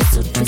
[0.00, 0.39] disappear.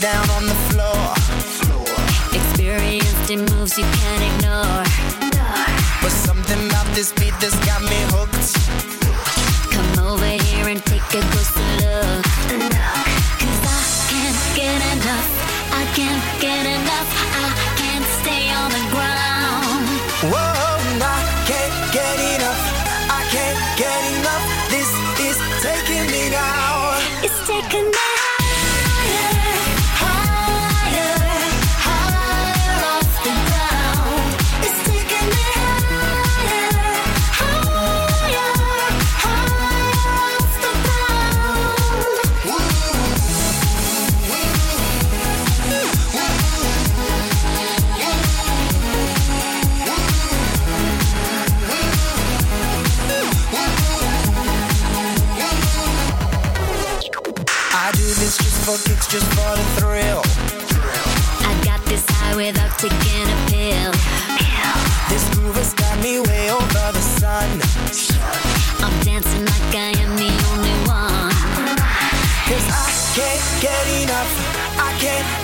[0.00, 1.14] down on the floor.
[2.32, 4.84] Experienced in moves you can't ignore.
[6.00, 8.54] But something about this beat that's got me hooked.
[9.72, 11.57] Come over here and take a closer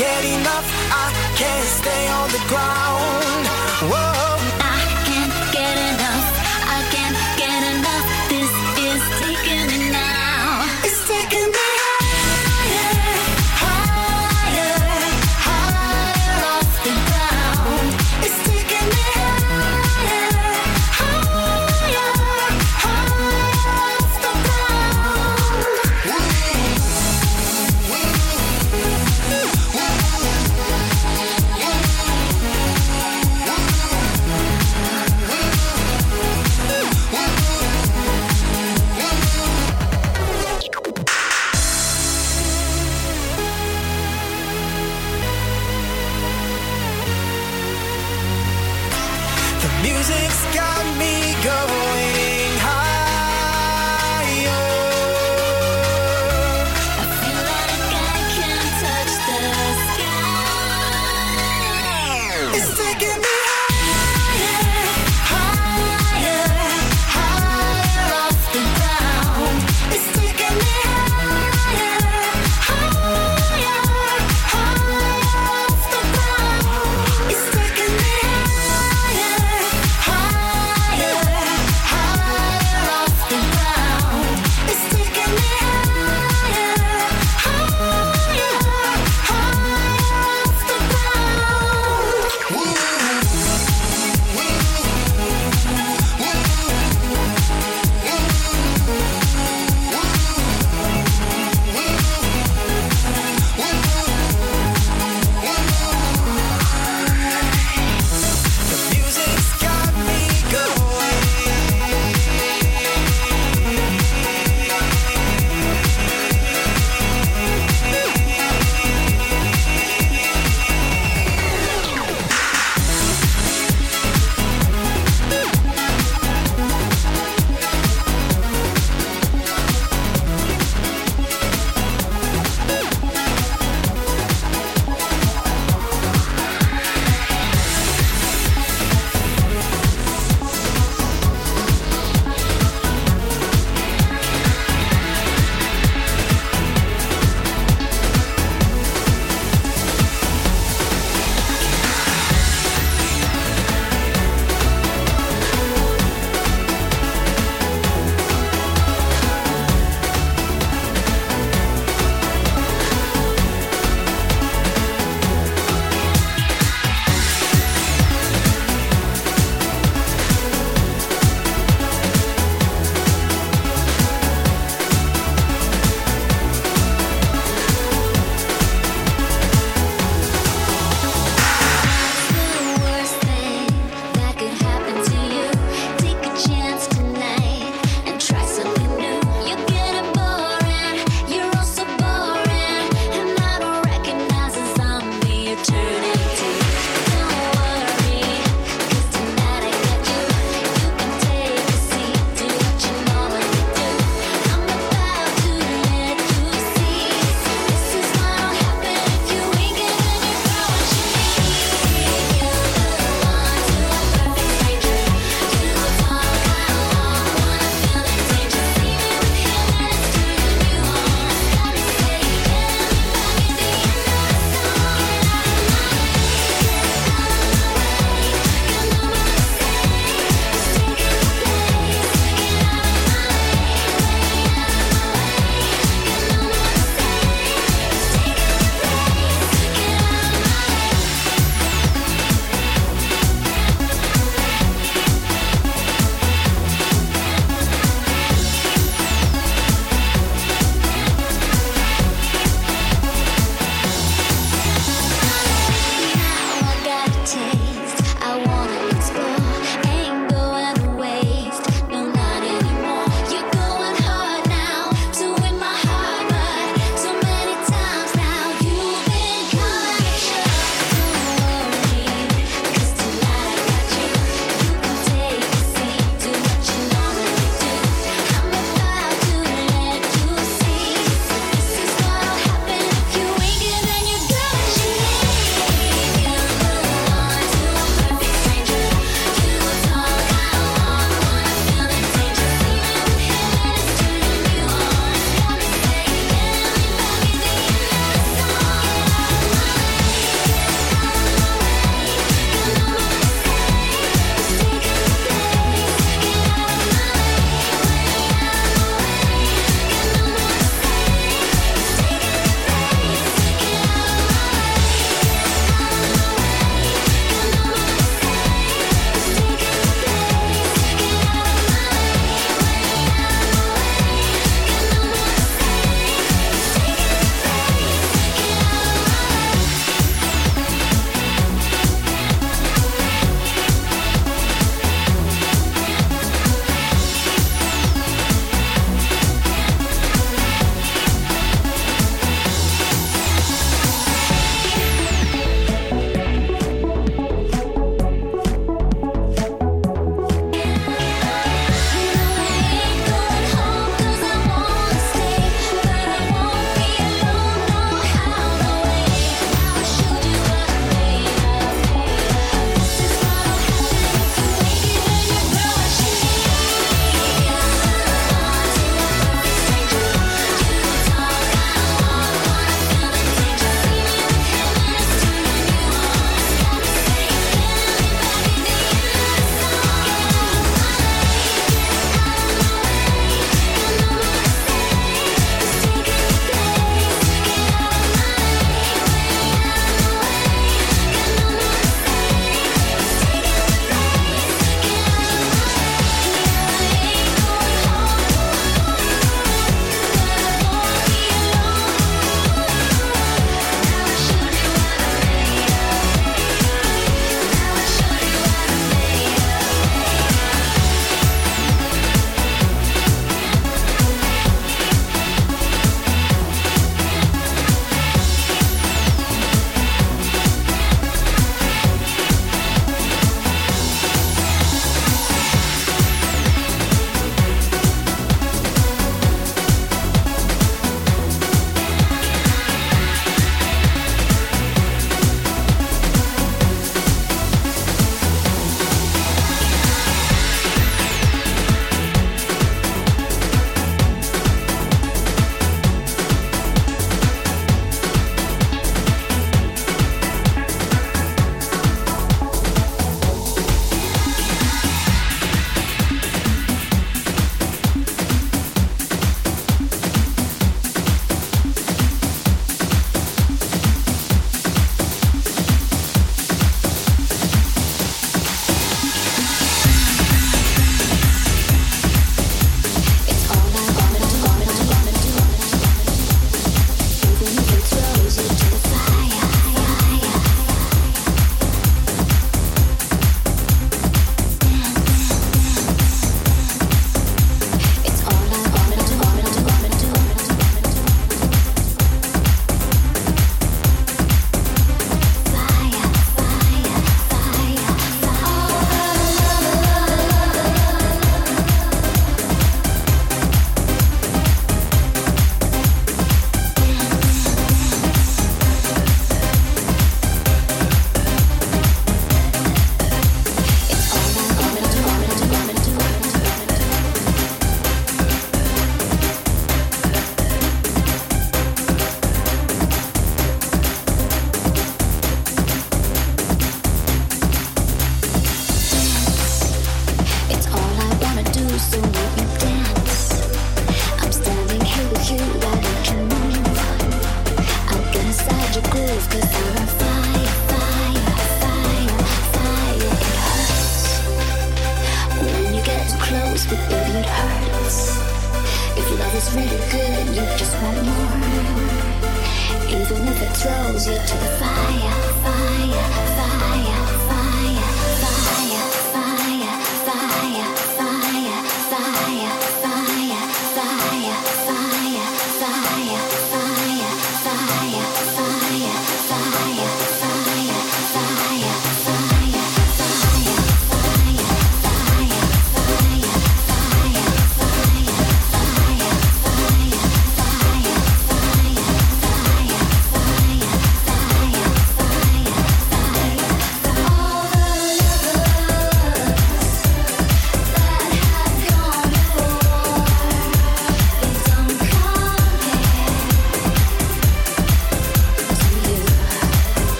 [0.00, 0.66] get enough.
[1.04, 3.46] I can't stay on the ground.
[3.92, 4.09] Whoa.